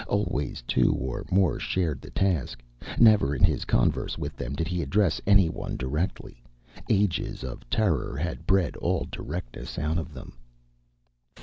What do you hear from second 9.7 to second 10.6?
out of them.